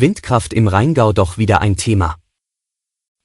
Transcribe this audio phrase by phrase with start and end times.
[0.00, 2.16] Windkraft im Rheingau doch wieder ein Thema.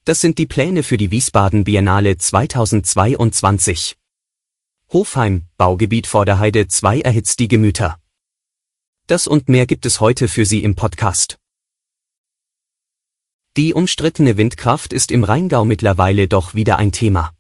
[0.06, 3.98] Das sind die Pläne für die Wiesbaden Biennale 2022.
[4.90, 8.00] Hofheim, Baugebiet Vorderheide 2 erhitzt die Gemüter.
[9.08, 11.40] Das und mehr gibt es heute für Sie im Podcast.
[13.58, 17.34] Die umstrittene Windkraft ist im Rheingau mittlerweile doch wieder ein Thema.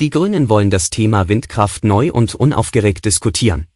[0.00, 3.66] Die Grünen wollen das Thema Windkraft neu und unaufgeregt diskutieren.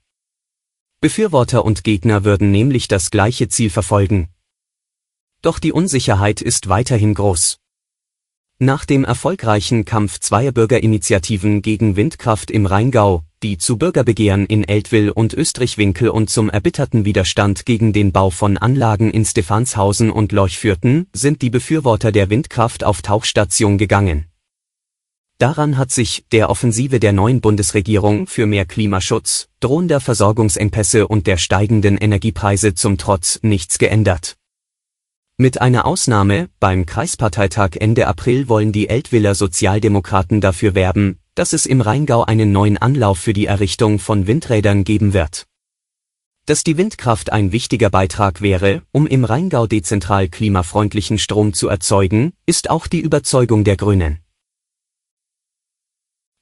[1.01, 4.30] Befürworter und Gegner würden nämlich das gleiche Ziel verfolgen.
[5.41, 7.59] Doch die Unsicherheit ist weiterhin groß.
[8.60, 15.15] Nach dem erfolgreichen Kampf zweier Bürgerinitiativen gegen Windkraft im Rheingau, die zu Bürgerbegehren in Eltville
[15.15, 20.59] und Österreich-Winkel und zum erbitterten Widerstand gegen den Bau von Anlagen in Stephanshausen und Lorch
[20.59, 24.27] führten, sind die Befürworter der Windkraft auf Tauchstation gegangen.
[25.38, 31.37] Daran hat sich der Offensive der neuen Bundesregierung für mehr Klimaschutz, drohender Versorgungsengpässe und der
[31.37, 34.37] steigenden Energiepreise zum Trotz nichts geändert.
[35.40, 41.64] Mit einer Ausnahme, beim Kreisparteitag Ende April wollen die Eltwiller Sozialdemokraten dafür werben, dass es
[41.64, 45.46] im Rheingau einen neuen Anlauf für die Errichtung von Windrädern geben wird.
[46.46, 52.32] Dass die Windkraft ein wichtiger Beitrag wäre, um im Rheingau dezentral klimafreundlichen Strom zu erzeugen,
[52.44, 54.18] ist auch die Überzeugung der Grünen.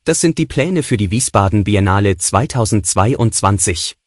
[0.05, 3.99] Das sind die Pläne für die Wiesbaden Biennale 2022.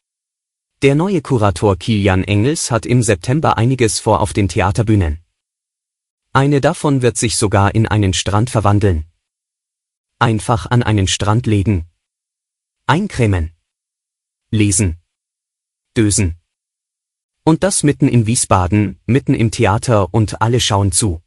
[0.81, 5.19] Der neue Kurator Kilian Engels hat im September einiges vor auf den Theaterbühnen.
[6.31, 9.03] Eine davon wird sich sogar in einen Strand verwandeln.
[10.19, 11.89] Einfach an einen Strand legen.
[12.85, 13.51] Eincremen.
[14.51, 15.01] Lesen.
[15.97, 16.37] Dösen.
[17.43, 21.21] Und das mitten in Wiesbaden, mitten im Theater und alle schauen zu.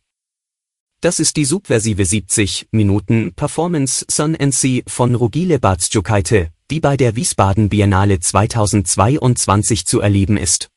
[1.03, 6.97] Das ist die subversive 70 Minuten Performance Sun and Sea von Rugile Batschukaite, die bei
[6.97, 10.71] der Wiesbaden Biennale 2022 zu erleben ist.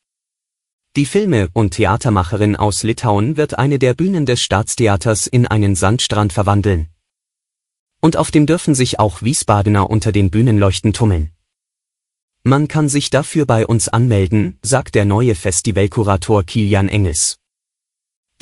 [0.94, 6.34] Die Filme- und Theatermacherin aus Litauen wird eine der Bühnen des Staatstheaters in einen Sandstrand
[6.34, 6.88] verwandeln.
[8.02, 11.30] Und auf dem dürfen sich auch Wiesbadener unter den Bühnenleuchten tummeln.
[12.42, 17.38] Man kann sich dafür bei uns anmelden, sagt der neue Festivalkurator Kilian Engels.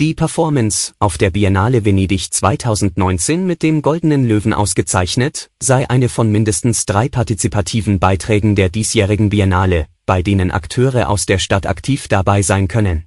[0.00, 6.32] Die Performance, auf der Biennale Venedig 2019 mit dem Goldenen Löwen ausgezeichnet, sei eine von
[6.32, 12.42] mindestens drei partizipativen Beiträgen der diesjährigen Biennale, bei denen Akteure aus der Stadt aktiv dabei
[12.42, 13.04] sein können.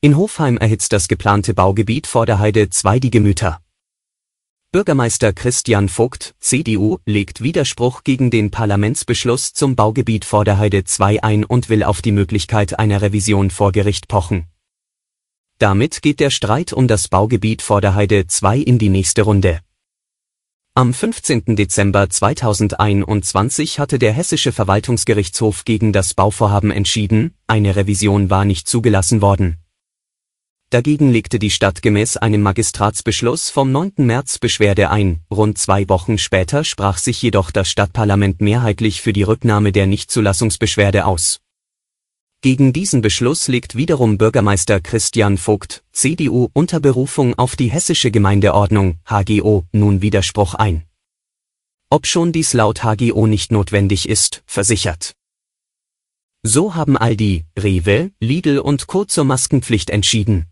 [0.00, 3.60] In Hofheim erhitzt das geplante Baugebiet Vorderheide 2 die Gemüter.
[4.72, 11.68] Bürgermeister Christian Vogt, CDU, legt Widerspruch gegen den Parlamentsbeschluss zum Baugebiet Vorderheide 2 ein und
[11.68, 14.46] will auf die Möglichkeit einer Revision vor Gericht pochen.
[15.58, 19.60] Damit geht der Streit um das Baugebiet Vorderheide 2 in die nächste Runde.
[20.74, 21.54] Am 15.
[21.54, 29.20] Dezember 2021 hatte der Hessische Verwaltungsgerichtshof gegen das Bauvorhaben entschieden, eine Revision war nicht zugelassen
[29.20, 29.61] worden.
[30.72, 33.92] Dagegen legte die Stadt gemäß einem Magistratsbeschluss vom 9.
[33.98, 39.22] März Beschwerde ein, rund zwei Wochen später sprach sich jedoch das Stadtparlament mehrheitlich für die
[39.22, 41.40] Rücknahme der Nichtzulassungsbeschwerde aus.
[42.40, 48.96] Gegen diesen Beschluss legt wiederum Bürgermeister Christian Vogt, CDU, unter Berufung auf die Hessische Gemeindeordnung,
[49.04, 50.84] HGO, nun Widerspruch ein.
[51.90, 55.12] Ob schon dies laut HGO nicht notwendig ist, versichert.
[56.42, 59.04] So haben Aldi, Rewe, Lidl und Co.
[59.04, 60.46] zur Maskenpflicht entschieden.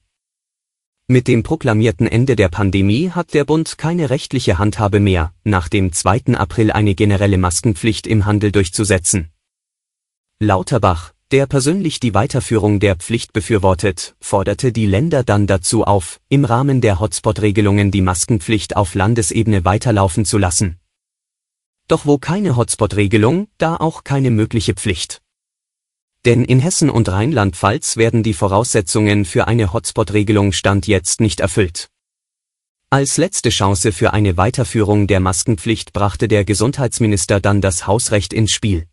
[1.12, 5.92] Mit dem proklamierten Ende der Pandemie hat der Bund keine rechtliche Handhabe mehr, nach dem
[5.92, 6.36] 2.
[6.36, 9.32] April eine generelle Maskenpflicht im Handel durchzusetzen.
[10.38, 16.44] Lauterbach, der persönlich die Weiterführung der Pflicht befürwortet, forderte die Länder dann dazu auf, im
[16.44, 20.78] Rahmen der Hotspot-Regelungen die Maskenpflicht auf Landesebene weiterlaufen zu lassen.
[21.88, 25.22] Doch wo keine Hotspot-Regelung, da auch keine mögliche Pflicht.
[26.26, 31.88] Denn in Hessen und Rheinland-Pfalz werden die Voraussetzungen für eine Hotspot-Regelung Stand jetzt nicht erfüllt.
[32.90, 38.50] Als letzte Chance für eine Weiterführung der Maskenpflicht brachte der Gesundheitsminister dann das Hausrecht ins
[38.50, 38.86] Spiel.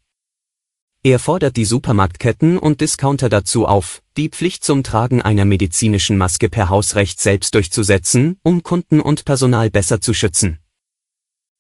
[1.04, 6.48] Er fordert die Supermarktketten und Discounter dazu auf, die Pflicht zum Tragen einer medizinischen Maske
[6.50, 10.60] per Hausrecht selbst durchzusetzen, um Kunden und Personal besser zu schützen.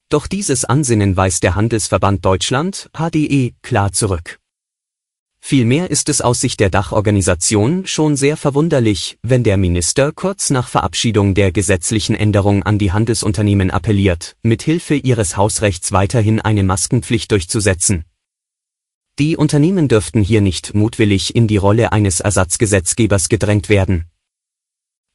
[0.10, 4.40] Doch dieses Ansinnen weist der Handelsverband Deutschland, HDE, klar zurück.
[5.50, 10.68] Vielmehr ist es aus Sicht der Dachorganisation schon sehr verwunderlich, wenn der Minister kurz nach
[10.68, 18.04] Verabschiedung der gesetzlichen Änderung an die Handelsunternehmen appelliert, mithilfe ihres Hausrechts weiterhin eine Maskenpflicht durchzusetzen.
[19.20, 24.08] Die Unternehmen dürften hier nicht mutwillig in die Rolle eines Ersatzgesetzgebers gedrängt werden.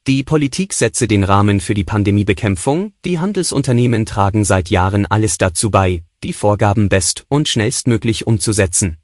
[0.07, 5.69] Die Politik setze den Rahmen für die Pandemiebekämpfung, die Handelsunternehmen tragen seit Jahren alles dazu
[5.69, 8.97] bei, die Vorgaben best- und schnellstmöglich umzusetzen.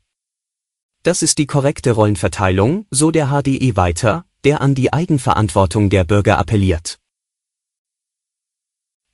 [1.04, 6.38] Das ist die korrekte Rollenverteilung, so der HDE weiter, der an die Eigenverantwortung der Bürger
[6.38, 7.00] appelliert.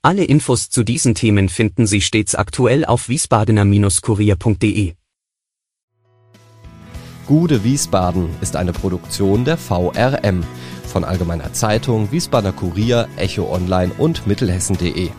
[0.02, 4.94] Alle Infos zu diesen Themen finden Sie stets aktuell auf wiesbadener-kurier.de.
[7.26, 10.44] Gude Wiesbaden ist eine Produktion der VRM
[10.86, 15.10] von Allgemeiner Zeitung, Wiesbadener Kurier, Echo Online und Mittelhessen.de.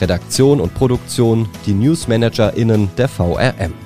[0.00, 3.85] Redaktion und Produktion die NewsmanagerInnen der VRM.